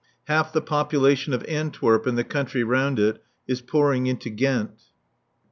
[0.23, 4.81] Half the population of Antwerp and the country round it is pouring into Ghent.